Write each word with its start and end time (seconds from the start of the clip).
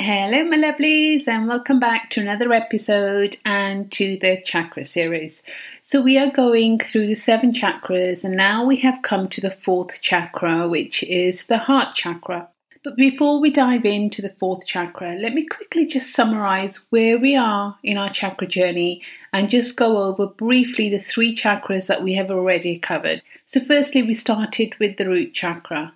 Hello, 0.00 0.44
my 0.44 0.56
lovelies, 0.56 1.26
and 1.26 1.48
welcome 1.48 1.80
back 1.80 2.08
to 2.10 2.20
another 2.20 2.52
episode 2.52 3.36
and 3.44 3.90
to 3.90 4.16
the 4.20 4.40
chakra 4.44 4.86
series. 4.86 5.42
So, 5.82 6.00
we 6.00 6.16
are 6.16 6.30
going 6.30 6.78
through 6.78 7.08
the 7.08 7.16
seven 7.16 7.52
chakras, 7.52 8.22
and 8.22 8.36
now 8.36 8.64
we 8.64 8.76
have 8.76 9.02
come 9.02 9.28
to 9.30 9.40
the 9.40 9.50
fourth 9.50 10.00
chakra, 10.00 10.68
which 10.68 11.02
is 11.02 11.46
the 11.46 11.58
heart 11.58 11.96
chakra. 11.96 12.48
But 12.84 12.94
before 12.94 13.40
we 13.40 13.50
dive 13.50 13.84
into 13.84 14.22
the 14.22 14.32
fourth 14.38 14.68
chakra, 14.68 15.16
let 15.16 15.34
me 15.34 15.44
quickly 15.44 15.84
just 15.84 16.14
summarize 16.14 16.86
where 16.90 17.18
we 17.18 17.34
are 17.34 17.76
in 17.82 17.98
our 17.98 18.08
chakra 18.08 18.46
journey 18.46 19.02
and 19.32 19.50
just 19.50 19.76
go 19.76 19.98
over 19.98 20.28
briefly 20.28 20.88
the 20.88 21.00
three 21.00 21.34
chakras 21.34 21.88
that 21.88 22.04
we 22.04 22.14
have 22.14 22.30
already 22.30 22.78
covered. 22.78 23.20
So, 23.46 23.58
firstly, 23.58 24.04
we 24.04 24.14
started 24.14 24.76
with 24.78 24.96
the 24.96 25.08
root 25.08 25.34
chakra. 25.34 25.92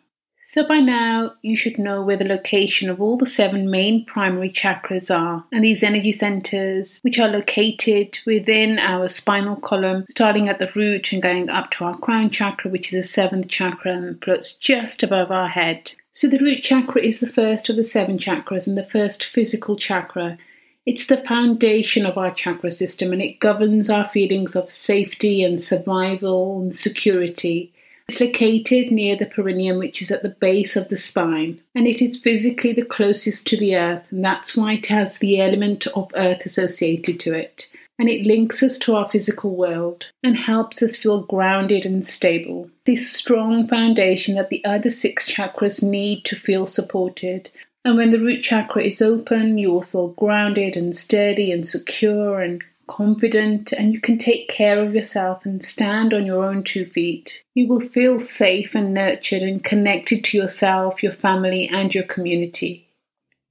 So 0.53 0.69
by 0.69 0.81
now, 0.81 1.33
you 1.41 1.57
should 1.57 1.79
know 1.79 2.03
where 2.03 2.19
the 2.19 2.27
location 2.27 2.91
of 2.91 3.01
all 3.01 3.17
the 3.17 3.27
seven 3.27 3.71
main 3.71 4.05
primary 4.05 4.51
chakras 4.51 5.11
are, 5.11 5.47
and 5.51 5.65
these 5.65 5.83
energy 5.83 6.13
centers, 6.13 6.99
which 7.01 7.19
are 7.19 7.29
located 7.29 8.19
within 8.27 8.79
our 8.79 9.09
spinal 9.09 9.57
column, 9.57 10.05
starting 10.11 10.51
at 10.51 10.59
the 10.59 10.71
root 10.75 11.11
and 11.11 11.23
going 11.23 11.49
up 11.49 11.71
to 11.71 11.85
our 11.87 11.97
crown 11.97 12.29
chakra, 12.29 12.71
which 12.71 12.93
is 12.93 13.03
the 13.03 13.09
seventh 13.09 13.49
chakra 13.49 13.95
and 13.95 14.23
floats 14.23 14.53
just 14.61 15.03
above 15.03 15.31
our 15.31 15.49
head. 15.49 15.95
So 16.13 16.29
the 16.29 16.39
root 16.39 16.63
chakra 16.63 17.01
is 17.01 17.21
the 17.21 17.33
first 17.33 17.71
of 17.71 17.77
the 17.77 17.83
seven 17.83 18.19
chakras 18.19 18.67
and 18.67 18.77
the 18.77 18.85
first 18.85 19.25
physical 19.25 19.77
chakra. 19.77 20.37
It's 20.85 21.07
the 21.07 21.25
foundation 21.27 22.05
of 22.05 22.19
our 22.19 22.31
chakra 22.31 22.73
system 22.73 23.15
and 23.15 23.23
it 23.23 23.41
governs 23.41 23.89
our 23.89 24.07
feelings 24.11 24.55
of 24.55 24.71
safety 24.71 25.43
and 25.43 25.65
survival 25.65 26.61
and 26.61 26.77
security. 26.77 27.73
It's 28.13 28.21
located 28.21 28.93
near 28.93 29.17
the 29.17 29.25
perineum, 29.25 29.79
which 29.79 30.03
is 30.03 30.11
at 30.11 30.23
the 30.23 30.29
base 30.29 30.77
of 30.77 30.91
the 30.91 30.99
spine, 30.99 31.59
and 31.75 31.87
it 31.87 32.03
is 32.03 32.21
physically 32.21 32.75
the 32.75 32.85
closest 32.85 33.47
to 33.47 33.57
the 33.57 33.75
earth, 33.75 34.07
and 34.11 34.23
that's 34.23 34.55
why 34.55 34.75
it 34.75 34.87
has 34.89 35.17
the 35.17 35.41
element 35.41 35.87
of 35.87 36.13
earth 36.15 36.45
associated 36.45 37.19
to 37.21 37.33
it. 37.33 37.71
And 37.99 38.11
it 38.11 38.27
links 38.27 38.63
us 38.63 38.77
to 38.81 38.97
our 38.97 39.09
physical 39.09 39.57
world 39.57 40.05
and 40.23 40.37
helps 40.37 40.83
us 40.83 40.95
feel 40.95 41.23
grounded 41.23 41.87
and 41.87 42.07
stable. 42.07 42.69
This 42.85 43.11
strong 43.11 43.67
foundation 43.67 44.35
that 44.35 44.51
the 44.51 44.63
other 44.67 44.91
six 44.91 45.27
chakras 45.27 45.83
need 45.83 46.27
to 46.27 46.37
feel 46.37 46.67
supported. 46.67 47.49
And 47.87 47.97
when 47.97 48.13
the 48.13 48.21
root 48.21 48.43
chakra 48.43 48.85
is 48.85 49.01
open, 49.01 49.57
you 49.57 49.73
will 49.73 49.85
feel 49.85 50.09
grounded 50.09 50.77
and 50.77 50.95
sturdy 50.95 51.51
and 51.51 51.67
secure 51.67 52.43
and 52.43 52.63
confident 52.93 53.73
and 53.73 53.95
you 53.95 54.01
can 54.01 54.19
take 54.19 54.49
care 54.49 54.83
of 54.83 54.95
yourself 54.95 55.47
and 55.47 55.65
stand 55.65 56.13
on 56.13 56.27
your 56.27 56.45
own 56.45 56.63
two 56.63 56.85
feet. 56.85 57.43
You 57.55 57.67
will 57.67 57.81
feel 57.81 58.21
safe 58.21 58.75
and 58.75 58.93
nurtured 58.93 59.43
and 59.43 59.65
connected 59.65 60.25
to 60.25 60.37
yourself, 60.37 61.03
your 61.03 61.13
family, 61.13 61.69
and 61.73 61.95
your 61.95 62.05
community. 62.05 62.87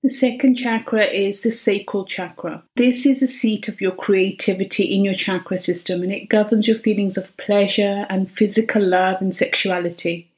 The 0.03 0.09
second 0.09 0.55
chakra 0.55 1.05
is 1.05 1.41
the 1.41 1.51
sacral 1.51 2.05
chakra. 2.05 2.63
This 2.75 3.05
is 3.05 3.19
the 3.19 3.27
seat 3.27 3.67
of 3.67 3.81
your 3.81 3.91
creativity 3.91 4.83
in 4.95 5.03
your 5.03 5.13
chakra 5.13 5.57
system 5.57 6.01
and 6.01 6.11
it 6.11 6.29
governs 6.29 6.67
your 6.67 6.77
feelings 6.77 7.17
of 7.17 7.35
pleasure 7.37 8.05
and 8.09 8.31
physical 8.31 8.81
love 8.83 9.21
and 9.21 9.35
sexuality 9.35 10.30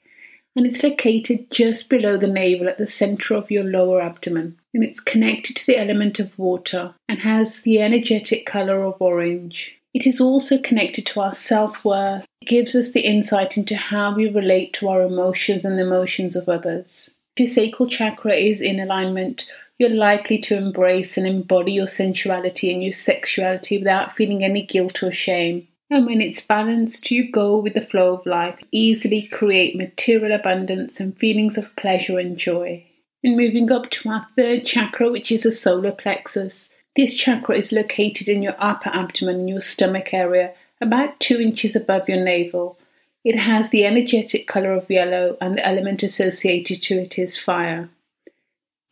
and 0.56 0.66
it's 0.66 0.84
located 0.84 1.50
just 1.52 1.90
below 1.90 2.18
the 2.18 2.28
navel 2.28 2.68
at 2.70 2.78
the 2.78 2.88
center 2.88 3.34
of 3.36 3.50
your 3.50 3.64
lower 3.64 4.02
abdomen. 4.02 4.60
And 4.74 4.84
it's 4.84 5.00
connected 5.00 5.56
to 5.56 5.66
the 5.66 5.80
element 5.80 6.20
of 6.20 6.38
water 6.38 6.94
and 7.10 7.20
has 7.20 7.62
the 7.62 7.82
energetic 7.82 8.46
color 8.46 8.84
of 8.84 9.02
orange. 9.02 9.80
It 9.94 10.08
is 10.08 10.20
also 10.20 10.58
connected 10.58 11.06
to 11.08 11.22
our 11.22 11.36
self 11.36 11.86
worth. 11.86 12.26
It 12.42 12.48
gives 12.48 12.76
us 12.76 12.92
the 12.92 13.02
insight 13.02 13.58
into 13.58 13.76
how 13.76 14.16
we 14.16 14.30
relate 14.30 14.74
to 14.74 14.90
our 14.90 15.04
emotions 15.04 15.66
and 15.66 15.78
the 15.78 15.84
emotions 15.84 16.36
of 16.36 16.50
others. 16.50 17.12
If 17.36 17.40
your 17.40 17.48
sacral 17.48 17.90
chakra 17.90 18.34
is 18.34 18.62
in 18.62 18.80
alignment, 18.80 19.46
you're 19.80 19.90
likely 19.90 20.38
to 20.40 20.56
embrace 20.56 21.18
and 21.18 21.28
embody 21.28 21.74
your 21.74 21.88
sensuality 21.88 22.72
and 22.72 22.84
your 22.84 22.94
sexuality 22.94 23.80
without 23.80 24.16
feeling 24.16 24.44
any 24.44 24.66
guilt 24.66 25.02
or 25.02 25.12
shame. 25.12 25.68
And 25.94 26.08
when 26.08 26.22
it's 26.22 26.42
balanced, 26.42 27.12
you 27.12 27.30
go 27.30 27.56
with 27.56 27.76
the 27.76 27.86
flow 27.86 28.16
of 28.16 28.26
life, 28.26 28.58
easily 28.72 29.28
create 29.28 29.76
material 29.76 30.32
abundance 30.32 31.00
and 31.00 31.16
feelings 31.16 31.56
of 31.56 31.76
pleasure 31.76 32.18
and 32.18 32.36
joy. 32.36 32.84
And 33.24 33.38
moving 33.38 33.72
up 33.72 33.92
to 33.92 34.10
our 34.10 34.26
third 34.36 34.66
chakra, 34.66 35.12
which 35.12 35.32
is 35.32 35.44
the 35.44 35.52
solar 35.52 35.92
plexus. 35.92 36.72
This 36.96 37.14
chakra 37.14 37.56
is 37.56 37.72
located 37.72 38.28
in 38.28 38.42
your 38.42 38.56
upper 38.58 38.90
abdomen 38.90 39.42
and 39.42 39.50
your 39.50 39.62
stomach 39.62 40.16
area, 40.16 40.56
about 40.82 41.20
two 41.20 41.40
inches 41.40 41.76
above 41.76 42.10
your 42.10 42.26
navel. 42.26 42.80
It 43.24 43.38
has 43.38 43.70
the 43.70 43.86
energetic 43.86 44.48
color 44.48 44.74
of 44.74 44.90
yellow, 44.90 45.38
and 45.40 45.56
the 45.56 45.68
element 45.68 46.02
associated 46.02 46.82
to 46.84 46.98
it 47.02 47.20
is 47.20 47.38
fire. 47.38 47.88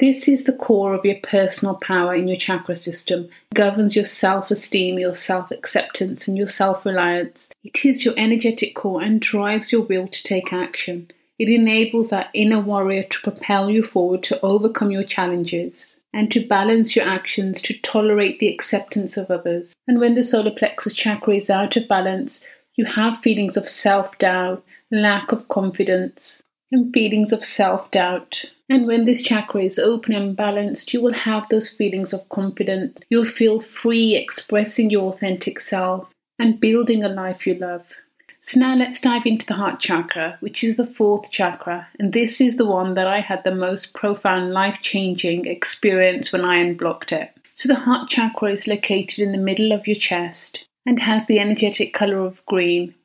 This 0.01 0.27
is 0.27 0.45
the 0.45 0.53
core 0.53 0.95
of 0.95 1.05
your 1.05 1.19
personal 1.21 1.75
power 1.75 2.15
in 2.15 2.27
your 2.27 2.35
chakra 2.35 2.75
system, 2.75 3.25
it 3.25 3.53
governs 3.53 3.95
your 3.95 4.05
self 4.05 4.49
esteem, 4.49 4.97
your 4.97 5.13
self 5.13 5.51
acceptance, 5.51 6.27
and 6.27 6.35
your 6.35 6.47
self 6.47 6.87
reliance. 6.87 7.51
It 7.63 7.85
is 7.85 8.03
your 8.03 8.15
energetic 8.17 8.73
core 8.73 9.03
and 9.03 9.21
drives 9.21 9.71
your 9.71 9.83
will 9.83 10.07
to 10.07 10.23
take 10.23 10.51
action. 10.51 11.11
It 11.37 11.49
enables 11.49 12.09
that 12.09 12.31
inner 12.33 12.59
warrior 12.59 13.03
to 13.03 13.21
propel 13.21 13.69
you 13.69 13.83
forward 13.83 14.23
to 14.23 14.41
overcome 14.41 14.89
your 14.89 15.03
challenges 15.03 15.97
and 16.15 16.31
to 16.31 16.47
balance 16.47 16.95
your 16.95 17.05
actions 17.07 17.61
to 17.61 17.79
tolerate 17.81 18.39
the 18.39 18.51
acceptance 18.51 19.17
of 19.17 19.29
others. 19.29 19.75
And 19.87 19.99
when 19.99 20.15
the 20.15 20.23
solar 20.23 20.49
plexus 20.49 20.95
chakra 20.95 21.35
is 21.35 21.51
out 21.51 21.77
of 21.77 21.87
balance, 21.87 22.43
you 22.75 22.85
have 22.85 23.19
feelings 23.19 23.55
of 23.55 23.69
self 23.69 24.17
doubt, 24.17 24.65
lack 24.89 25.31
of 25.31 25.47
confidence, 25.49 26.41
and 26.71 26.91
feelings 26.91 27.31
of 27.31 27.45
self 27.45 27.91
doubt. 27.91 28.45
And 28.71 28.87
when 28.87 29.03
this 29.03 29.21
chakra 29.21 29.63
is 29.63 29.77
open 29.77 30.13
and 30.13 30.33
balanced, 30.33 30.93
you 30.93 31.01
will 31.01 31.11
have 31.11 31.45
those 31.49 31.69
feelings 31.69 32.13
of 32.13 32.29
confidence. 32.29 32.99
You'll 33.09 33.25
feel 33.25 33.59
free 33.59 34.15
expressing 34.15 34.89
your 34.89 35.11
authentic 35.11 35.59
self 35.59 36.07
and 36.39 36.57
building 36.57 37.03
a 37.03 37.09
life 37.09 37.45
you 37.45 37.55
love. 37.55 37.83
So 38.39 38.61
now 38.61 38.73
let's 38.73 39.01
dive 39.01 39.25
into 39.25 39.45
the 39.45 39.55
heart 39.55 39.81
chakra, 39.81 40.37
which 40.39 40.63
is 40.63 40.77
the 40.77 40.85
fourth 40.85 41.31
chakra. 41.31 41.89
And 41.99 42.13
this 42.13 42.39
is 42.39 42.55
the 42.55 42.65
one 42.65 42.93
that 42.93 43.07
I 43.07 43.19
had 43.19 43.43
the 43.43 43.53
most 43.53 43.93
profound 43.93 44.53
life 44.53 44.77
changing 44.81 45.47
experience 45.47 46.31
when 46.31 46.45
I 46.45 46.55
unblocked 46.55 47.11
it. 47.11 47.29
So 47.55 47.67
the 47.67 47.75
heart 47.75 48.09
chakra 48.09 48.53
is 48.53 48.67
located 48.67 49.19
in 49.19 49.33
the 49.33 49.37
middle 49.37 49.73
of 49.73 49.85
your 49.85 49.99
chest 49.99 50.63
and 50.85 50.97
has 51.01 51.25
the 51.25 51.41
energetic 51.41 51.93
color 51.93 52.19
of 52.19 52.45
green. 52.45 52.95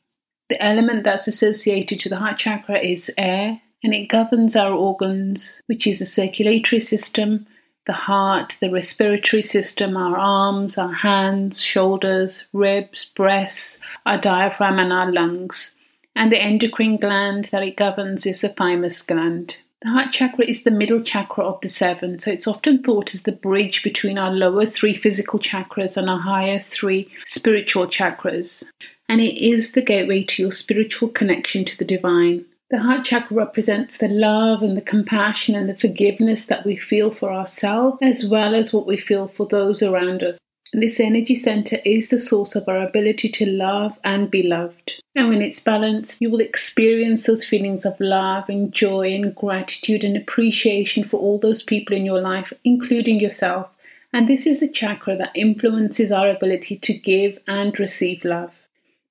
The 0.48 0.62
element 0.62 1.03
that's 1.03 1.27
associated 1.27 1.98
to 1.98 2.09
the 2.09 2.19
heart 2.19 2.38
chakra 2.38 2.78
is 2.78 3.10
air, 3.19 3.62
and 3.86 3.94
it 3.94 4.08
governs 4.08 4.56
our 4.56 4.72
organs, 4.72 5.62
which 5.66 5.86
is 5.86 6.00
the 6.00 6.06
circulatory 6.06 6.80
system, 6.80 7.47
the 7.86 7.92
heart, 7.92 8.56
the 8.60 8.69
respiratory 8.69 9.44
system, 9.44 9.97
our 9.97 10.19
arms, 10.19 10.76
our 10.76 10.92
hands, 10.92 11.62
shoulders, 11.62 12.47
ribs, 12.52 13.12
breasts, 13.14 13.78
our 14.04 14.20
diaphragm, 14.20 14.80
and 14.80 14.92
our 14.92 15.12
lungs. 15.12 15.70
And 16.16 16.32
the 16.32 16.42
endocrine 16.42 16.97
gland 16.97 17.48
that 17.52 17.62
it 17.62 17.76
governs 17.76 18.26
is 18.26 18.41
the 18.41 18.48
thymus 18.48 19.02
gland. 19.02 19.56
The 19.82 19.91
heart 19.91 20.12
chakra 20.12 20.44
is 20.44 20.64
the 20.64 20.72
middle 20.72 21.04
chakra 21.04 21.44
of 21.44 21.60
the 21.60 21.68
seven, 21.68 22.18
so 22.18 22.32
it's 22.32 22.48
often 22.48 22.82
thought 22.82 23.14
as 23.14 23.22
the 23.22 23.30
bridge 23.30 23.84
between 23.84 24.18
our 24.18 24.32
lower 24.32 24.66
three 24.66 24.97
physical 24.97 25.38
chakras 25.38 25.97
and 25.97 26.10
our 26.10 26.18
higher 26.18 26.58
three 26.58 27.08
spiritual 27.24 27.86
chakras 27.86 28.64
and 29.08 29.20
it 29.20 29.41
is 29.41 29.72
the 29.72 29.82
gateway 29.82 30.22
to 30.24 30.42
your 30.42 30.53
spiritual 30.53 31.08
connection 31.08 31.64
to 31.64 31.78
the 31.78 31.84
divine. 31.84 32.44
The 32.69 32.81
heart 32.81 33.04
chakra 33.04 33.37
represents 33.37 33.99
the 33.99 34.09
love 34.09 34.60
and 34.60 34.77
the 34.77 34.82
compassion 34.82 35.54
and 35.54 35.69
the 35.69 35.77
forgiveness 35.77 36.47
that 36.47 36.66
we 36.66 36.77
feel 36.77 37.12
for 37.12 37.32
ourselves 37.32 37.99
as 38.03 38.28
well 38.28 38.56
as 38.56 38.72
what 38.72 38.88
we 38.88 38.97
feel 38.97 39.28
for 39.28 39.47
those 39.47 39.84
around 39.84 40.25
us. 40.25 40.37
And 40.72 40.82
this 40.82 40.99
energy 40.99 41.37
center 41.37 41.78
is 41.84 42.09
the 42.09 42.19
source 42.19 42.56
of 42.56 42.69
our 42.69 42.82
ability 42.82 43.28
to 43.28 43.47
love 43.47 43.97
and 44.03 44.28
be 44.28 44.43
loved. 44.43 45.00
And 45.15 45.28
when 45.28 45.43
it's 45.43 45.60
balanced, 45.60 46.21
you 46.21 46.28
will 46.28 46.41
experience 46.41 47.25
those 47.25 47.44
feelings 47.44 47.87
of 47.87 48.00
love 48.00 48.49
and 48.49 48.72
joy 48.72 49.15
and 49.15 49.33
gratitude 49.33 50.03
and 50.03 50.16
appreciation 50.16 51.04
for 51.04 51.21
all 51.21 51.38
those 51.38 51.62
people 51.62 51.97
in 51.97 52.04
your 52.04 52.21
life, 52.21 52.53
including 52.65 53.21
yourself. 53.21 53.69
And 54.12 54.28
this 54.28 54.45
is 54.45 54.59
the 54.59 54.69
chakra 54.69 55.16
that 55.19 55.36
influences 55.36 56.10
our 56.10 56.28
ability 56.28 56.78
to 56.78 56.95
give 56.95 57.39
and 57.47 57.78
receive 57.78 58.24
love. 58.24 58.51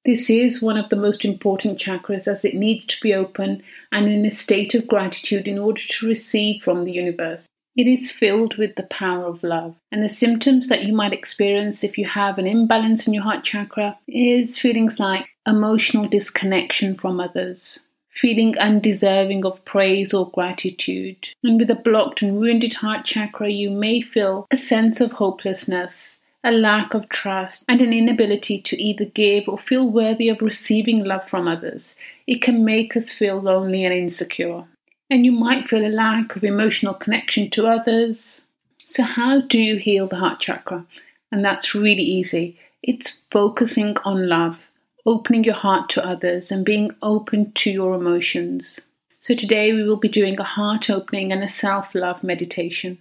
This 0.06 0.30
is 0.30 0.62
one 0.62 0.78
of 0.78 0.90
the 0.90 0.96
most 0.96 1.25
important 1.25 1.80
chakras 1.80 2.28
as 2.28 2.46
it 2.46 2.54
needs 2.54 2.86
to 2.86 3.02
be 3.02 3.16
open 3.16 3.63
and 3.92 4.07
in 4.07 4.24
a 4.24 4.30
state 4.30 4.75
of 4.75 4.88
gratitude 4.88 5.48
in 5.48 5.57
order 5.57 5.81
to 5.81 6.07
receive 6.07 6.62
from 6.62 6.86
the 6.86 6.92
universe. 6.92 7.48
It 7.75 7.88
is 7.88 8.12
filled 8.12 8.56
with 8.56 8.75
the 8.75 8.84
power 8.84 9.25
of 9.25 9.44
love. 9.44 9.75
And 9.92 10.04
the 10.04 10.10
symptoms 10.10 10.68
that 10.68 10.84
you 10.84 10.94
might 10.94 11.12
experience 11.12 11.84
if 11.84 11.98
you 11.98 12.06
have 12.06 12.38
an 12.38 12.46
imbalance 12.46 13.07
in 13.07 13.13
your 13.13 13.24
heart 13.24 13.44
chakra 13.44 13.98
is 14.07 14.60
feelings 14.60 15.00
like 15.00 15.25
emotional 15.48 16.08
disconnection 16.08 16.96
from 16.96 17.19
others, 17.19 17.80
feeling 18.12 18.56
undeserving 18.60 19.44
of 19.44 19.66
praise 19.66 20.13
or 20.13 20.30
gratitude. 20.30 21.30
And 21.44 21.60
with 21.60 21.72
a 21.72 21.75
blocked 21.75 22.22
and 22.22 22.38
wounded 22.38 22.75
heart 22.75 23.06
chakra, 23.06 23.50
you 23.50 23.72
may 23.72 24.01
feel 24.01 24.46
a 24.51 24.56
sense 24.56 25.01
of 25.01 25.13
hopelessness 25.13 26.19
a 26.45 26.51
lack 26.51 26.94
of 26.94 27.09
trust, 27.09 27.65
and 27.68 27.81
an 27.81 27.92
inability 27.92 28.62
to 28.62 28.81
either 28.81 29.06
give 29.06 29.50
or 29.50 29.57
feel 29.57 29.89
worthy 29.89 30.30
of 30.30 30.44
receiving 30.44 31.03
love 31.03 31.27
from 31.27 31.47
others. 31.47 31.95
It 32.27 32.44
can 32.44 32.63
make 32.63 32.95
us 32.95 33.12
feel 33.12 33.42
lonely 33.42 33.83
and 33.83 33.94
insecure. 33.94 34.63
And 35.09 35.25
you 35.25 35.31
might 35.31 35.68
feel 35.68 35.83
a 35.83 35.89
lack 35.89 36.36
of 36.36 36.44
emotional 36.44 36.94
connection 36.94 37.50
to 37.51 37.65
others. 37.65 38.42
So, 38.86 39.01
how 39.01 39.42
do 39.42 39.59
you 39.59 39.77
heal 39.77 40.07
the 40.07 40.18
heart 40.18 40.39
chakra? 40.39 40.86
And 41.31 41.44
that's 41.44 41.74
really 41.74 42.03
easy. 42.03 42.59
It's 42.83 43.21
focusing 43.31 43.98
on 44.06 44.30
love, 44.30 44.59
opening 45.07 45.44
your 45.44 45.56
heart 45.56 45.89
to 45.91 46.07
others, 46.07 46.51
and 46.51 46.63
being 46.63 46.91
open 47.01 47.53
to 47.53 47.71
your 47.71 47.95
emotions. 47.95 48.80
So, 49.19 49.33
today 49.33 49.74
we 49.74 49.83
will 49.83 49.98
be 49.98 50.09
doing 50.09 50.39
a 50.39 50.44
heart 50.44 50.91
opening 50.91 51.31
and 51.31 51.44
a 51.44 51.50
self 51.50 51.95
love 51.95 52.24
meditation. 52.24 53.00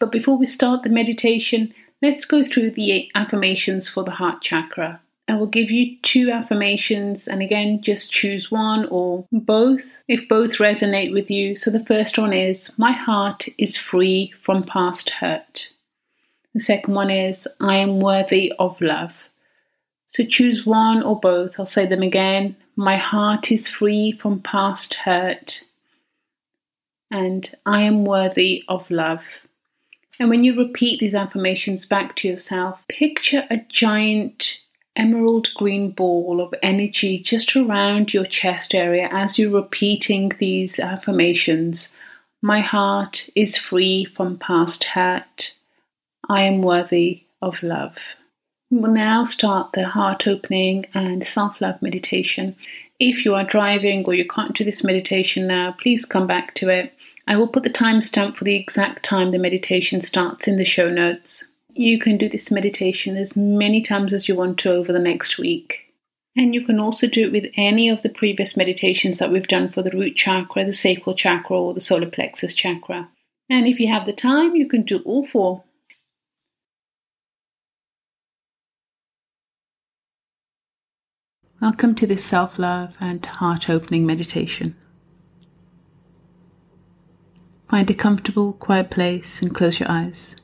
But 0.00 0.10
before 0.10 0.38
we 0.38 0.46
start 0.46 0.82
the 0.82 0.88
meditation, 0.88 1.72
let's 2.02 2.24
go 2.24 2.44
through 2.44 2.72
the 2.72 3.10
affirmations 3.14 3.88
for 3.88 4.04
the 4.04 4.10
heart 4.10 4.42
chakra. 4.42 5.00
I 5.30 5.36
will 5.36 5.46
give 5.46 5.70
you 5.70 5.96
two 6.02 6.32
affirmations, 6.32 7.28
and 7.28 7.40
again, 7.40 7.82
just 7.82 8.10
choose 8.10 8.50
one 8.50 8.86
or 8.86 9.26
both 9.30 9.98
if 10.08 10.28
both 10.28 10.58
resonate 10.58 11.12
with 11.12 11.30
you. 11.30 11.54
So, 11.54 11.70
the 11.70 11.84
first 11.84 12.18
one 12.18 12.32
is 12.32 12.72
My 12.76 12.90
heart 12.90 13.46
is 13.56 13.76
free 13.76 14.34
from 14.40 14.64
past 14.64 15.10
hurt. 15.10 15.68
The 16.52 16.60
second 16.60 16.94
one 16.94 17.10
is 17.10 17.46
I 17.60 17.76
am 17.76 18.00
worthy 18.00 18.52
of 18.58 18.80
love. 18.80 19.14
So, 20.08 20.24
choose 20.24 20.66
one 20.66 21.04
or 21.04 21.20
both. 21.20 21.52
I'll 21.60 21.66
say 21.66 21.86
them 21.86 22.02
again. 22.02 22.56
My 22.74 22.96
heart 22.96 23.52
is 23.52 23.68
free 23.68 24.10
from 24.10 24.40
past 24.40 24.94
hurt, 24.94 25.62
and 27.12 27.48
I 27.66 27.82
am 27.82 28.04
worthy 28.04 28.64
of 28.66 28.90
love. 28.90 29.22
And 30.20 30.28
when 30.28 30.44
you 30.44 30.54
repeat 30.54 31.00
these 31.00 31.14
affirmations 31.14 31.86
back 31.86 32.14
to 32.16 32.28
yourself, 32.28 32.78
picture 32.88 33.44
a 33.48 33.56
giant 33.70 34.60
emerald 34.94 35.48
green 35.54 35.92
ball 35.92 36.42
of 36.42 36.54
energy 36.62 37.18
just 37.18 37.56
around 37.56 38.12
your 38.12 38.26
chest 38.26 38.74
area 38.74 39.08
as 39.10 39.38
you're 39.38 39.62
repeating 39.62 40.30
these 40.38 40.78
affirmations. 40.78 41.96
My 42.42 42.60
heart 42.60 43.30
is 43.34 43.56
free 43.56 44.04
from 44.04 44.38
past 44.38 44.84
hurt. 44.84 45.54
I 46.28 46.42
am 46.42 46.60
worthy 46.60 47.22
of 47.40 47.62
love. 47.62 47.96
We'll 48.70 48.92
now 48.92 49.24
start 49.24 49.72
the 49.72 49.88
heart 49.88 50.28
opening 50.28 50.84
and 50.92 51.26
self 51.26 51.62
love 51.62 51.80
meditation. 51.80 52.56
If 52.98 53.24
you 53.24 53.34
are 53.34 53.44
driving 53.44 54.04
or 54.04 54.12
you 54.12 54.28
can't 54.28 54.54
do 54.54 54.64
this 54.64 54.84
meditation 54.84 55.46
now, 55.46 55.74
please 55.80 56.04
come 56.04 56.26
back 56.26 56.54
to 56.56 56.68
it. 56.68 56.92
I 57.26 57.36
will 57.36 57.48
put 57.48 57.62
the 57.62 57.70
timestamp 57.70 58.36
for 58.36 58.44
the 58.44 58.56
exact 58.56 59.04
time 59.04 59.30
the 59.30 59.38
meditation 59.38 60.02
starts 60.02 60.48
in 60.48 60.56
the 60.56 60.64
show 60.64 60.90
notes. 60.90 61.44
You 61.72 61.98
can 61.98 62.18
do 62.18 62.28
this 62.28 62.50
meditation 62.50 63.16
as 63.16 63.36
many 63.36 63.82
times 63.82 64.12
as 64.12 64.28
you 64.28 64.34
want 64.34 64.58
to 64.60 64.72
over 64.72 64.92
the 64.92 64.98
next 64.98 65.38
week. 65.38 65.90
And 66.36 66.54
you 66.54 66.64
can 66.64 66.78
also 66.78 67.06
do 67.06 67.26
it 67.26 67.32
with 67.32 67.52
any 67.56 67.88
of 67.88 68.02
the 68.02 68.08
previous 68.08 68.56
meditations 68.56 69.18
that 69.18 69.30
we've 69.32 69.48
done 69.48 69.68
for 69.68 69.82
the 69.82 69.90
root 69.90 70.16
chakra, 70.16 70.64
the 70.64 70.72
sacral 70.72 71.16
chakra, 71.16 71.56
or 71.56 71.74
the 71.74 71.80
solar 71.80 72.08
plexus 72.08 72.54
chakra. 72.54 73.08
And 73.48 73.66
if 73.66 73.80
you 73.80 73.88
have 73.88 74.06
the 74.06 74.12
time, 74.12 74.54
you 74.54 74.68
can 74.68 74.82
do 74.82 75.00
all 75.04 75.26
four. 75.26 75.64
Welcome 81.60 81.94
to 81.96 82.06
this 82.06 82.24
self 82.24 82.58
love 82.58 82.96
and 83.00 83.24
heart 83.26 83.68
opening 83.68 84.06
meditation. 84.06 84.76
Find 87.70 87.88
a 87.88 87.94
comfortable, 87.94 88.54
quiet 88.54 88.90
place 88.90 89.40
and 89.40 89.54
close 89.54 89.78
your 89.78 89.88
eyes. 89.88 90.34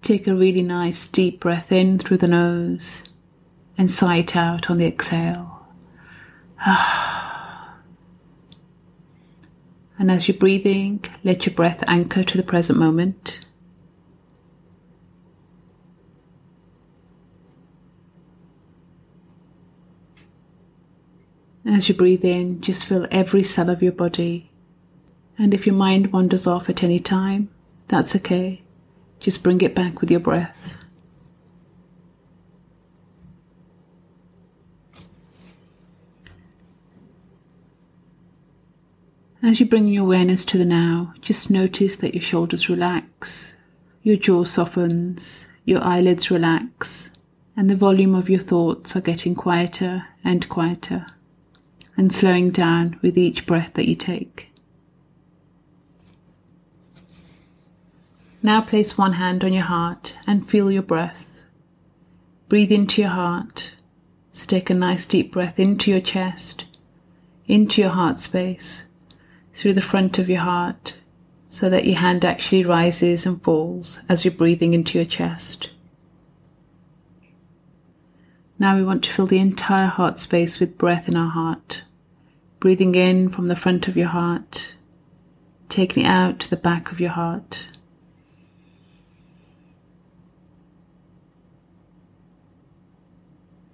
Take 0.00 0.26
a 0.26 0.34
really 0.34 0.62
nice 0.62 1.06
deep 1.06 1.40
breath 1.40 1.72
in 1.72 1.98
through 1.98 2.16
the 2.16 2.26
nose 2.26 3.04
and 3.76 3.90
sigh 3.90 4.16
it 4.16 4.34
out 4.34 4.70
on 4.70 4.78
the 4.78 4.86
exhale. 4.86 5.68
and 6.66 6.78
as 10.10 10.26
you're 10.26 10.38
breathing, 10.38 11.04
let 11.22 11.44
your 11.44 11.54
breath 11.54 11.84
anchor 11.86 12.24
to 12.24 12.38
the 12.38 12.42
present 12.42 12.78
moment. 12.78 13.44
As 21.66 21.88
you 21.88 21.94
breathe 21.94 22.24
in, 22.24 22.60
just 22.60 22.84
feel 22.84 23.06
every 23.10 23.42
cell 23.42 23.68
of 23.70 23.82
your 23.82 23.92
body. 23.92 24.50
And 25.38 25.52
if 25.52 25.66
your 25.66 25.74
mind 25.74 26.12
wanders 26.12 26.46
off 26.46 26.68
at 26.68 26.82
any 26.82 26.98
time, 26.98 27.48
that's 27.88 28.16
okay. 28.16 28.62
Just 29.18 29.42
bring 29.42 29.60
it 29.60 29.74
back 29.74 30.00
with 30.00 30.10
your 30.10 30.20
breath. 30.20 30.76
As 39.42 39.58
you 39.58 39.66
bring 39.66 39.88
your 39.88 40.04
awareness 40.04 40.44
to 40.46 40.58
the 40.58 40.66
now, 40.66 41.14
just 41.22 41.50
notice 41.50 41.96
that 41.96 42.14
your 42.14 42.22
shoulders 42.22 42.68
relax, 42.68 43.54
your 44.02 44.16
jaw 44.16 44.44
softens, 44.44 45.48
your 45.64 45.82
eyelids 45.82 46.30
relax, 46.30 47.10
and 47.56 47.68
the 47.68 47.74
volume 47.76 48.14
of 48.14 48.28
your 48.28 48.40
thoughts 48.40 48.94
are 48.94 49.00
getting 49.00 49.34
quieter 49.34 50.04
and 50.22 50.46
quieter, 50.50 51.06
and 51.96 52.12
slowing 52.12 52.50
down 52.50 52.98
with 53.02 53.18
each 53.18 53.46
breath 53.46 53.74
that 53.74 53.88
you 53.88 53.94
take. 53.94 54.48
Now 58.42 58.62
place 58.62 58.96
one 58.96 59.14
hand 59.14 59.44
on 59.44 59.52
your 59.52 59.64
heart 59.64 60.14
and 60.26 60.48
feel 60.48 60.70
your 60.70 60.82
breath. 60.82 61.44
Breathe 62.48 62.72
into 62.72 63.02
your 63.02 63.10
heart. 63.10 63.76
So 64.32 64.46
take 64.46 64.70
a 64.70 64.74
nice 64.74 65.04
deep 65.04 65.32
breath 65.32 65.58
into 65.58 65.90
your 65.90 66.00
chest, 66.00 66.64
into 67.46 67.82
your 67.82 67.90
heart 67.90 68.18
space, 68.18 68.86
through 69.54 69.74
the 69.74 69.82
front 69.82 70.18
of 70.18 70.30
your 70.30 70.40
heart, 70.40 70.94
so 71.48 71.68
that 71.68 71.84
your 71.84 71.98
hand 71.98 72.24
actually 72.24 72.64
rises 72.64 73.26
and 73.26 73.42
falls 73.42 74.00
as 74.08 74.24
you're 74.24 74.32
breathing 74.32 74.72
into 74.72 74.96
your 74.96 75.04
chest. 75.04 75.70
Now 78.60 78.76
we 78.76 78.84
want 78.84 79.02
to 79.04 79.10
fill 79.10 79.26
the 79.26 79.38
entire 79.38 79.86
heart 79.86 80.18
space 80.18 80.60
with 80.60 80.76
breath 80.76 81.08
in 81.08 81.16
our 81.16 81.30
heart. 81.30 81.82
Breathing 82.58 82.94
in 82.94 83.30
from 83.30 83.48
the 83.48 83.56
front 83.56 83.88
of 83.88 83.96
your 83.96 84.08
heart, 84.08 84.74
taking 85.70 86.04
it 86.04 86.08
out 86.08 86.40
to 86.40 86.50
the 86.50 86.58
back 86.58 86.92
of 86.92 87.00
your 87.00 87.08
heart. 87.08 87.70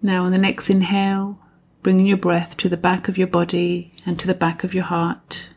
Now, 0.00 0.22
on 0.22 0.30
the 0.30 0.38
next 0.38 0.70
inhale, 0.70 1.40
bringing 1.82 2.06
your 2.06 2.16
breath 2.16 2.56
to 2.58 2.68
the 2.68 2.76
back 2.76 3.08
of 3.08 3.18
your 3.18 3.26
body 3.26 3.92
and 4.06 4.20
to 4.20 4.28
the 4.28 4.34
back 4.34 4.62
of 4.62 4.72
your 4.72 4.84
heart. 4.84 5.48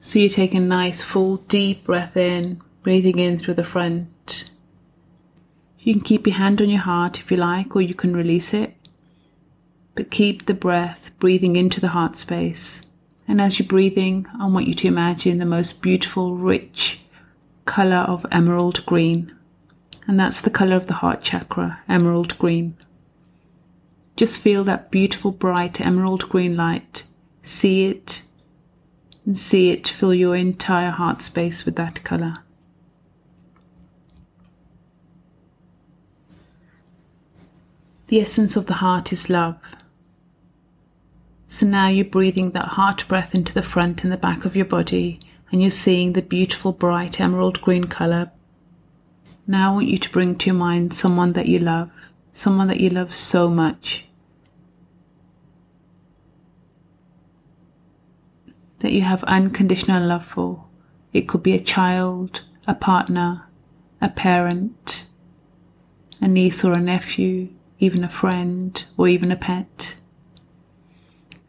So 0.00 0.18
you 0.18 0.28
take 0.28 0.54
a 0.54 0.60
nice, 0.60 1.04
full, 1.04 1.36
deep 1.36 1.84
breath 1.84 2.16
in, 2.16 2.60
breathing 2.82 3.20
in 3.20 3.38
through 3.38 3.54
the 3.54 3.62
front. 3.62 4.08
You 5.84 5.92
can 5.92 6.02
keep 6.02 6.26
your 6.26 6.36
hand 6.36 6.62
on 6.62 6.70
your 6.70 6.80
heart 6.80 7.20
if 7.20 7.30
you 7.30 7.36
like, 7.36 7.76
or 7.76 7.82
you 7.82 7.94
can 7.94 8.16
release 8.16 8.54
it. 8.54 8.74
But 9.94 10.10
keep 10.10 10.46
the 10.46 10.54
breath 10.54 11.10
breathing 11.18 11.56
into 11.56 11.78
the 11.78 11.88
heart 11.88 12.16
space. 12.16 12.86
And 13.28 13.38
as 13.38 13.58
you're 13.58 13.68
breathing, 13.68 14.26
I 14.40 14.46
want 14.46 14.66
you 14.66 14.72
to 14.72 14.88
imagine 14.88 15.36
the 15.36 15.44
most 15.44 15.82
beautiful, 15.82 16.36
rich 16.36 17.02
color 17.66 17.98
of 17.98 18.24
emerald 18.32 18.84
green. 18.86 19.36
And 20.06 20.18
that's 20.18 20.40
the 20.40 20.50
color 20.50 20.74
of 20.74 20.86
the 20.86 20.94
heart 20.94 21.20
chakra, 21.20 21.80
emerald 21.86 22.38
green. 22.38 22.78
Just 24.16 24.40
feel 24.40 24.64
that 24.64 24.90
beautiful, 24.90 25.32
bright 25.32 25.82
emerald 25.82 26.30
green 26.30 26.56
light. 26.56 27.04
See 27.42 27.84
it 27.84 28.22
and 29.26 29.36
see 29.36 29.70
it 29.70 29.86
fill 29.86 30.14
your 30.14 30.34
entire 30.34 30.90
heart 30.90 31.20
space 31.20 31.66
with 31.66 31.76
that 31.76 32.02
colour. 32.04 32.43
The 38.08 38.20
essence 38.20 38.56
of 38.56 38.66
the 38.66 38.74
heart 38.74 39.12
is 39.12 39.30
love. 39.30 39.58
So 41.46 41.66
now 41.66 41.88
you're 41.88 42.04
breathing 42.04 42.50
that 42.52 42.68
heart 42.68 43.06
breath 43.08 43.34
into 43.34 43.54
the 43.54 43.62
front 43.62 44.04
and 44.04 44.12
the 44.12 44.16
back 44.16 44.44
of 44.44 44.56
your 44.56 44.66
body, 44.66 45.20
and 45.50 45.60
you're 45.60 45.70
seeing 45.70 46.12
the 46.12 46.22
beautiful, 46.22 46.72
bright 46.72 47.20
emerald 47.20 47.60
green 47.60 47.84
colour. 47.84 48.30
Now 49.46 49.70
I 49.70 49.74
want 49.74 49.86
you 49.86 49.98
to 49.98 50.10
bring 50.10 50.36
to 50.36 50.46
your 50.46 50.54
mind 50.54 50.92
someone 50.92 51.34
that 51.34 51.46
you 51.46 51.58
love 51.58 51.90
someone 52.34 52.66
that 52.66 52.80
you 52.80 52.90
love 52.90 53.14
so 53.14 53.48
much. 53.48 54.06
That 58.80 58.92
you 58.92 59.02
have 59.02 59.24
unconditional 59.24 60.06
love 60.06 60.26
for. 60.26 60.64
It 61.12 61.28
could 61.28 61.42
be 61.42 61.54
a 61.54 61.60
child, 61.60 62.42
a 62.66 62.74
partner, 62.74 63.46
a 64.00 64.08
parent, 64.08 65.06
a 66.20 66.28
niece 66.28 66.64
or 66.64 66.74
a 66.74 66.80
nephew, 66.80 67.48
even 67.78 68.04
a 68.04 68.08
friend, 68.08 68.84
or 68.96 69.08
even 69.08 69.30
a 69.32 69.36
pet. 69.36 69.96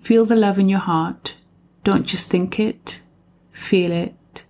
Feel 0.01 0.25
the 0.25 0.35
love 0.35 0.59
in 0.59 0.69
your 0.69 0.79
heart. 0.79 1.35
Don't 1.83 2.05
just 2.05 2.29
think 2.29 2.59
it, 2.59 3.01
feel 3.51 3.91
it. 3.91 4.45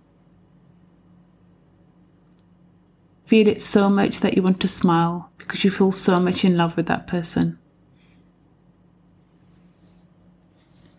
Feel 3.24 3.48
it 3.48 3.60
so 3.60 3.88
much 3.88 4.20
that 4.20 4.34
you 4.34 4.42
want 4.42 4.60
to 4.60 4.68
smile 4.68 5.30
because 5.38 5.64
you 5.64 5.70
feel 5.70 5.92
so 5.92 6.20
much 6.20 6.44
in 6.44 6.56
love 6.56 6.76
with 6.76 6.86
that 6.86 7.06
person. 7.06 7.58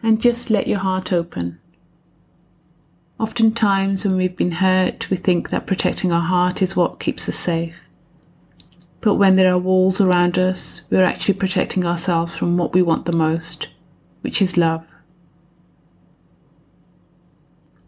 And 0.04 0.22
just 0.22 0.50
let 0.50 0.68
your 0.68 0.80
heart 0.80 1.12
open. 1.12 1.60
Oftentimes, 3.20 4.06
when 4.06 4.16
we've 4.16 4.36
been 4.36 4.52
hurt, 4.52 5.10
we 5.10 5.18
think 5.18 5.50
that 5.50 5.66
protecting 5.66 6.12
our 6.12 6.22
heart 6.22 6.62
is 6.62 6.76
what 6.76 7.00
keeps 7.00 7.28
us 7.28 7.36
safe. 7.36 7.76
But 9.02 9.16
when 9.16 9.36
there 9.36 9.52
are 9.52 9.60
walls 9.60 10.02
around 10.02 10.38
us, 10.38 10.82
we're 10.90 11.04
actually 11.04 11.36
protecting 11.36 11.86
ourselves 11.86 12.36
from 12.36 12.58
what 12.58 12.74
we 12.74 12.82
want 12.82 13.06
the 13.06 13.12
most, 13.12 13.70
which 14.22 14.42
is 14.42 14.58
love. 14.58 14.86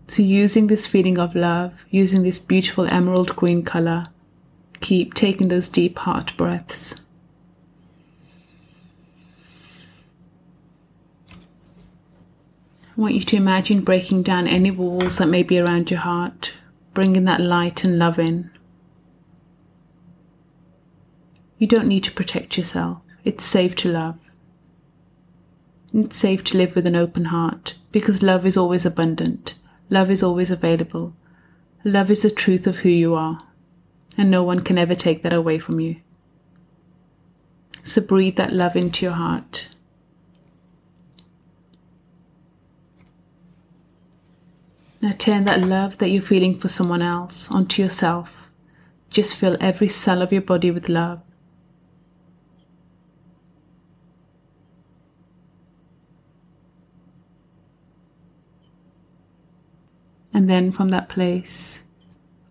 So, 0.08 0.24
using 0.24 0.68
this 0.68 0.88
feeling 0.88 1.20
of 1.20 1.36
love, 1.36 1.86
using 1.90 2.24
this 2.24 2.40
beautiful 2.40 2.88
emerald 2.88 3.36
green 3.36 3.64
color, 3.64 4.08
keep 4.82 5.14
taking 5.14 5.50
those 5.50 5.70
deep 5.70 6.00
heart 6.00 6.36
breaths. 6.36 6.96
I 11.32 13.02
want 13.02 13.14
you 13.14 13.22
to 13.22 13.36
imagine 13.38 13.82
breaking 13.82 14.24
down 14.24 14.48
any 14.48 14.72
walls 14.72 15.20
that 15.20 15.28
may 15.28 15.44
be 15.44 15.58
around 15.60 15.90
your 15.90 16.02
heart, 16.02 16.54
bringing 16.94 17.26
that 17.26 17.40
light 17.40 17.84
and 17.84 17.98
love 17.98 18.20
in. 18.20 18.52
You 21.60 21.68
don't 21.68 21.88
need 21.88 22.06
to 22.06 22.12
protect 22.12 22.58
yourself. 22.58 23.00
It's 23.26 23.44
safe 23.44 23.76
to 23.78 23.92
love. 23.92 24.18
It's 25.94 26.18
safe 26.18 26.44
to 26.46 26.58
live 26.58 26.74
with 26.74 26.88
an 26.88 26.96
open 26.96 27.26
heart 27.26 27.76
because 27.92 28.24
love 28.24 28.46
is 28.46 28.56
always 28.56 28.86
abundant. 28.86 29.56
Love 29.90 30.10
is 30.10 30.24
always 30.24 30.52
available. 30.52 31.14
Love 31.84 32.10
is 32.10 32.22
the 32.22 32.32
truth 32.32 32.66
of 32.66 32.80
who 32.80 32.90
you 32.90 33.14
are, 33.14 33.42
and 34.18 34.32
no 34.32 34.44
one 34.44 34.62
can 34.62 34.78
ever 34.78 34.96
take 34.96 35.22
that 35.24 35.34
away 35.34 35.60
from 35.60 35.80
you. 35.80 35.98
So 37.84 38.02
breathe 38.02 38.38
that 38.38 38.54
love 38.54 38.76
into 38.76 39.06
your 39.06 39.16
heart. 39.16 39.68
Now 45.02 45.14
turn 45.18 45.46
that 45.46 45.62
love 45.62 45.98
that 45.98 46.10
you're 46.10 46.22
feeling 46.22 46.58
for 46.58 46.68
someone 46.70 47.02
else 47.02 47.50
onto 47.50 47.82
yourself. 47.82 48.50
Just 49.10 49.36
fill 49.36 49.58
every 49.60 49.88
cell 49.88 50.22
of 50.22 50.32
your 50.32 50.42
body 50.42 50.72
with 50.72 50.88
love. 50.88 51.22
And 60.34 60.50
then 60.50 60.72
from 60.72 60.90
that 60.90 61.10
place, 61.10 61.84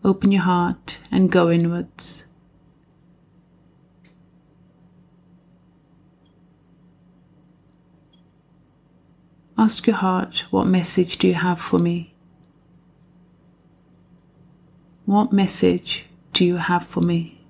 open 0.04 0.32
your 0.32 0.42
heart 0.42 1.00
and 1.10 1.30
go 1.30 1.50
inwards. 1.50 2.26
Ask 9.56 9.86
your 9.86 9.96
heart, 9.96 10.44
what 10.50 10.66
message 10.66 11.18
do 11.18 11.26
you 11.26 11.34
have 11.34 11.60
for 11.60 11.78
me? 11.80 12.14
What 15.04 15.32
message 15.32 16.06
do 16.32 16.44
you 16.44 16.56
have 16.56 16.86
for 16.86 17.00
me? 17.00 17.40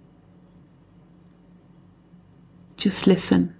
Just 2.76 3.06
listen. 3.06 3.54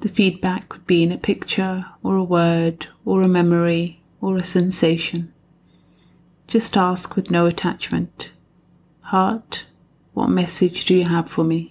The 0.00 0.05
feedback 0.16 0.70
could 0.70 0.86
be 0.86 1.02
in 1.02 1.12
a 1.12 1.18
picture, 1.18 1.84
or 2.02 2.16
a 2.16 2.24
word, 2.24 2.86
or 3.04 3.20
a 3.20 3.28
memory, 3.28 4.00
or 4.22 4.38
a 4.38 4.44
sensation. 4.44 5.30
Just 6.46 6.74
ask 6.74 7.16
with 7.16 7.30
no 7.30 7.44
attachment. 7.44 8.32
Heart, 9.02 9.66
what 10.14 10.28
message 10.28 10.86
do 10.86 10.94
you 10.94 11.04
have 11.04 11.28
for 11.28 11.44
me? 11.44 11.70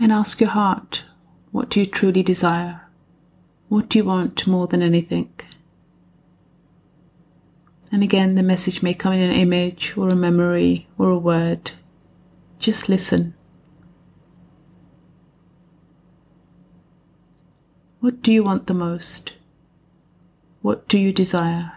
And 0.00 0.10
ask 0.10 0.40
your 0.40 0.50
heart 0.50 1.04
what 1.52 1.68
do 1.68 1.80
you 1.80 1.86
truly 1.86 2.22
desire? 2.22 2.80
What 3.68 3.88
do 3.88 3.98
you 3.98 4.04
want 4.04 4.46
more 4.46 4.66
than 4.66 4.82
anything? 4.82 5.32
And 7.92 8.02
again, 8.02 8.36
the 8.36 8.42
message 8.42 8.82
may 8.82 8.94
come 8.94 9.12
in 9.12 9.20
an 9.20 9.32
image 9.32 9.96
or 9.96 10.08
a 10.08 10.14
memory 10.16 10.86
or 10.96 11.10
a 11.10 11.18
word. 11.18 11.72
Just 12.60 12.88
listen. 12.88 13.34
What 17.98 18.22
do 18.22 18.32
you 18.32 18.44
want 18.44 18.68
the 18.68 18.74
most? 18.74 19.34
What 20.62 20.88
do 20.88 20.98
you 20.98 21.12
desire? 21.12 21.72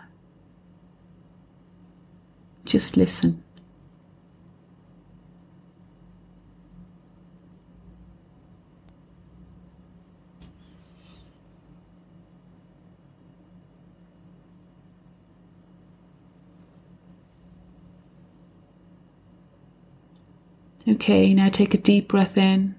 Just 2.63 2.95
listen. 2.95 3.43
Okay, 21.03 21.33
now 21.33 21.49
take 21.49 21.73
a 21.73 21.77
deep 21.77 22.07
breath 22.07 22.37
in 22.37 22.75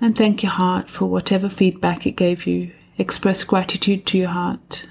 and 0.00 0.16
thank 0.16 0.42
your 0.42 0.50
heart 0.50 0.90
for 0.90 1.06
whatever 1.06 1.48
feedback 1.48 2.04
it 2.04 2.16
gave 2.16 2.48
you. 2.48 2.72
Express 2.98 3.44
gratitude 3.44 4.04
to 4.06 4.18
your 4.18 4.30
heart. 4.30 4.84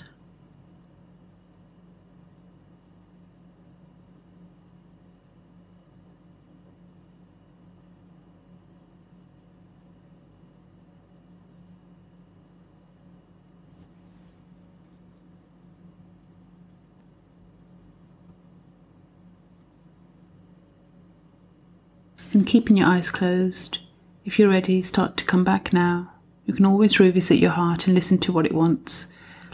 And 22.34 22.46
keeping 22.46 22.78
your 22.78 22.88
eyes 22.88 23.10
closed. 23.10 23.80
If 24.26 24.38
you're 24.38 24.50
ready, 24.50 24.82
start 24.82 25.18
to 25.18 25.26
come 25.26 25.44
back 25.44 25.72
now. 25.72 26.12
You 26.46 26.54
can 26.54 26.66
always 26.66 27.00
revisit 27.00 27.40
your 27.40 27.52
heart 27.52 27.88
and 27.88 27.96
listen 27.96 28.18
to 28.20 28.32
what 28.32 28.46
it 28.46 28.54
wants. 28.54 29.08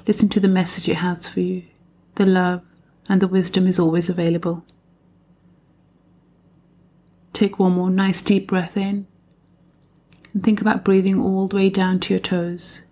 Listen 0.08 0.30
to 0.30 0.40
the 0.40 0.48
message 0.48 0.90
it 0.90 0.96
has 0.96 1.28
for 1.28 1.40
you. 1.40 1.64
The 2.16 2.26
love 2.26 2.62
and 3.10 3.22
the 3.22 3.28
wisdom 3.28 3.68
is 3.68 3.80
always 3.80 4.10
available. 4.10 4.64
Take 7.34 7.58
one 7.58 7.74
more 7.74 7.90
nice 7.90 8.22
deep 8.22 8.48
breath 8.48 8.78
in 8.78 9.08
and 10.34 10.44
think 10.44 10.62
about 10.62 10.86
breathing 10.86 11.20
all 11.20 11.48
the 11.48 11.56
way 11.56 11.70
down 11.70 12.00
to 12.02 12.14
your 12.14 12.20
toes. 12.20 12.84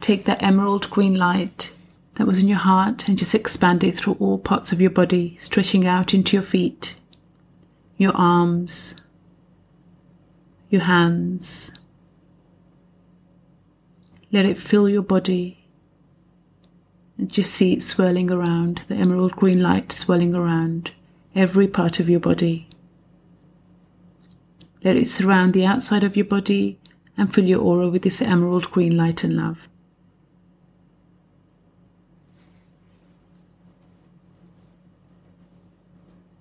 Take 0.00 0.24
that 0.24 0.42
emerald 0.42 0.90
green 0.90 1.14
light 1.14 1.72
that 2.16 2.26
was 2.26 2.40
in 2.40 2.48
your 2.48 2.58
heart 2.58 3.08
and 3.08 3.18
just 3.18 3.34
expand 3.34 3.82
it 3.84 3.96
through 3.96 4.16
all 4.20 4.38
parts 4.38 4.72
of 4.72 4.80
your 4.80 4.90
body, 4.90 5.36
stretching 5.38 5.86
out 5.86 6.12
into 6.12 6.36
your 6.36 6.42
feet 6.42 6.95
your 7.96 8.12
arms, 8.14 8.94
your 10.70 10.82
hands. 10.82 11.72
Let 14.32 14.44
it 14.44 14.58
fill 14.58 14.88
your 14.88 15.02
body 15.02 15.66
and 17.16 17.30
just 17.30 17.52
see 17.52 17.72
it 17.72 17.82
swirling 17.82 18.30
around, 18.30 18.78
the 18.88 18.94
emerald 18.94 19.32
green 19.32 19.60
light 19.60 19.92
swirling 19.92 20.34
around 20.34 20.92
every 21.34 21.66
part 21.68 22.00
of 22.00 22.08
your 22.08 22.20
body. 22.20 22.68
Let 24.84 24.96
it 24.96 25.08
surround 25.08 25.54
the 25.54 25.64
outside 25.64 26.04
of 26.04 26.16
your 26.16 26.26
body 26.26 26.78
and 27.16 27.32
fill 27.32 27.44
your 27.44 27.60
aura 27.60 27.88
with 27.88 28.02
this 28.02 28.20
emerald 28.20 28.70
green 28.70 28.96
light 28.96 29.24
and 29.24 29.36
love. 29.36 29.68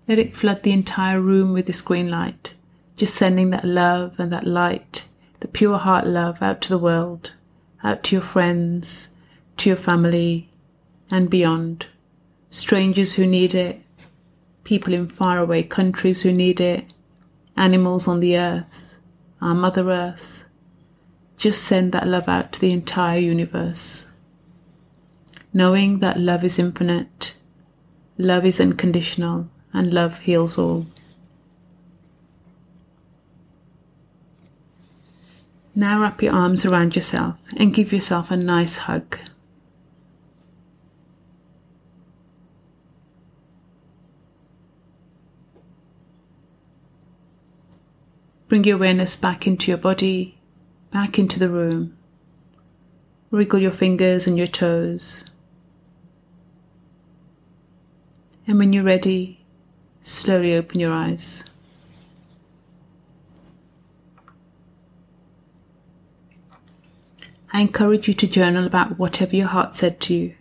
Let 0.07 0.19
it 0.19 0.35
flood 0.35 0.63
the 0.63 0.71
entire 0.71 1.19
room 1.19 1.51
with 1.53 1.65
this 1.65 1.81
green 1.81 2.11
light, 2.11 2.53
just 2.95 3.15
sending 3.15 3.49
that 3.49 3.65
love 3.65 4.19
and 4.19 4.31
that 4.31 4.45
light, 4.45 5.07
the 5.39 5.47
pure 5.47 5.77
heart 5.77 6.05
love 6.05 6.41
out 6.41 6.61
to 6.61 6.69
the 6.69 6.77
world, 6.77 7.33
out 7.83 8.03
to 8.03 8.15
your 8.15 8.21
friends, 8.21 9.09
to 9.57 9.69
your 9.69 9.77
family, 9.77 10.49
and 11.09 11.29
beyond. 11.29 11.87
Strangers 12.49 13.13
who 13.13 13.25
need 13.25 13.55
it, 13.55 13.81
people 14.63 14.93
in 14.93 15.09
faraway 15.09 15.63
countries 15.63 16.21
who 16.21 16.31
need 16.31 16.61
it, 16.61 16.93
animals 17.57 18.07
on 18.07 18.19
the 18.19 18.37
earth, 18.37 18.99
our 19.41 19.55
Mother 19.55 19.89
Earth. 19.89 20.45
Just 21.37 21.63
send 21.63 21.91
that 21.91 22.07
love 22.07 22.29
out 22.29 22.53
to 22.53 22.61
the 22.61 22.71
entire 22.71 23.19
universe. 23.19 24.05
Knowing 25.53 25.99
that 25.99 26.19
love 26.19 26.43
is 26.43 26.59
infinite, 26.59 27.35
love 28.17 28.45
is 28.45 28.61
unconditional, 28.61 29.49
and 29.75 29.93
love 29.93 30.19
heals 30.19 30.57
all. 30.57 30.87
Now 35.75 36.01
wrap 36.01 36.21
your 36.21 36.33
arms 36.33 36.65
around 36.65 36.95
yourself 36.95 37.35
and 37.57 37.73
give 37.73 37.91
yourself 37.91 38.31
a 38.31 38.37
nice 38.37 38.77
hug. 38.77 39.19
Bring 48.47 48.63
your 48.63 48.77
awareness 48.77 49.17
back 49.17 49.45
into 49.45 49.69
your 49.69 49.77
body, 49.77 50.37
back 50.91 51.19
into 51.19 51.37
the 51.37 51.49
room. 51.49 51.97
Wriggle 53.29 53.59
your 53.59 53.71
fingers 53.73 54.27
and 54.27 54.37
your 54.37 54.47
toes. 54.47 55.25
And 58.47 58.57
when 58.57 58.71
you're 58.71 58.83
ready, 58.83 59.44
slowly 60.05 60.53
open 60.53 60.79
your 60.79 60.93
eyes. 60.93 61.43
I 67.51 67.61
encourage 67.61 68.07
you 68.07 68.13
to 68.15 68.27
journal 68.27 68.67
about 68.67 68.99
whatever 68.99 69.35
your 69.35 69.47
heart 69.47 69.75
said 69.75 69.99
to 70.01 70.13
you. 70.13 70.35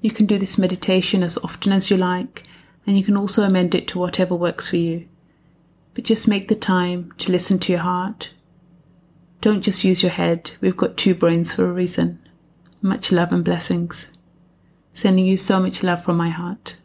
You 0.00 0.10
can 0.10 0.26
do 0.26 0.38
this 0.38 0.56
meditation 0.56 1.22
as 1.22 1.36
often 1.38 1.72
as 1.72 1.90
you 1.90 1.96
like, 1.96 2.44
and 2.86 2.96
you 2.96 3.04
can 3.04 3.16
also 3.16 3.42
amend 3.42 3.74
it 3.74 3.86
to 3.88 3.98
whatever 3.98 4.34
works 4.34 4.68
for 4.68 4.76
you. 4.76 5.06
But 5.92 6.04
just 6.04 6.28
make 6.28 6.48
the 6.48 6.54
time 6.54 7.12
to 7.18 7.32
listen 7.32 7.58
to 7.58 7.72
your 7.72 7.82
heart. 7.82 8.30
Don't 9.42 9.62
just 9.62 9.84
use 9.84 10.02
your 10.02 10.12
head, 10.12 10.52
we've 10.60 10.76
got 10.76 10.96
two 10.96 11.14
brains 11.14 11.52
for 11.52 11.68
a 11.68 11.72
reason. 11.72 12.25
Much 12.86 13.10
love 13.10 13.32
and 13.32 13.44
blessings. 13.44 14.12
Sending 14.92 15.26
you 15.26 15.36
so 15.36 15.58
much 15.58 15.82
love 15.82 16.04
from 16.04 16.16
my 16.16 16.28
heart. 16.28 16.76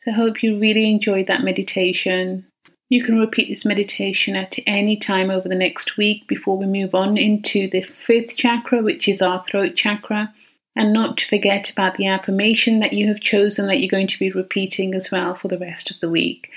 So 0.00 0.10
I 0.10 0.14
hope 0.14 0.42
you 0.42 0.60
really 0.60 0.90
enjoyed 0.90 1.28
that 1.28 1.42
meditation. 1.42 2.44
You 2.90 3.02
can 3.02 3.18
repeat 3.18 3.48
this 3.48 3.64
meditation 3.64 4.36
at 4.36 4.58
any 4.66 4.98
time 4.98 5.30
over 5.30 5.48
the 5.48 5.54
next 5.54 5.96
week 5.96 6.28
before 6.28 6.58
we 6.58 6.66
move 6.66 6.94
on 6.94 7.16
into 7.16 7.70
the 7.70 7.80
fifth 7.80 8.36
chakra, 8.36 8.82
which 8.82 9.08
is 9.08 9.22
our 9.22 9.42
throat 9.48 9.76
chakra. 9.76 10.30
And 10.76 10.92
not 10.92 11.16
to 11.16 11.26
forget 11.26 11.70
about 11.70 11.96
the 11.96 12.06
affirmation 12.06 12.80
that 12.80 12.92
you 12.92 13.08
have 13.08 13.20
chosen 13.20 13.66
that 13.68 13.80
you're 13.80 13.88
going 13.88 14.08
to 14.08 14.18
be 14.18 14.30
repeating 14.30 14.94
as 14.94 15.10
well 15.10 15.34
for 15.34 15.48
the 15.48 15.58
rest 15.58 15.90
of 15.90 16.00
the 16.00 16.10
week. 16.10 16.50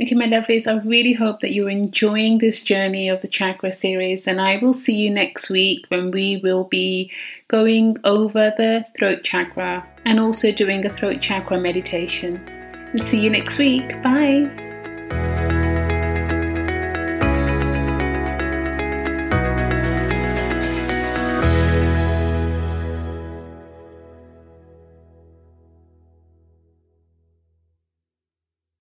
Okay, 0.00 0.14
my 0.14 0.26
lovelies, 0.26 0.68
I 0.68 0.80
really 0.86 1.12
hope 1.12 1.40
that 1.40 1.52
you're 1.52 1.68
enjoying 1.68 2.38
this 2.38 2.60
journey 2.60 3.08
of 3.08 3.20
the 3.20 3.26
chakra 3.26 3.72
series, 3.72 4.28
and 4.28 4.40
I 4.40 4.58
will 4.58 4.72
see 4.72 4.94
you 4.94 5.10
next 5.10 5.50
week 5.50 5.86
when 5.88 6.12
we 6.12 6.36
will 6.40 6.64
be 6.64 7.10
going 7.48 7.96
over 8.04 8.52
the 8.56 8.86
throat 8.96 9.24
chakra 9.24 9.84
and 10.04 10.20
also 10.20 10.52
doing 10.52 10.86
a 10.86 10.96
throat 10.96 11.20
chakra 11.20 11.60
meditation. 11.60 12.40
See 13.06 13.18
you 13.18 13.30
next 13.30 13.58
week. 13.58 13.88
Bye. 14.04 15.47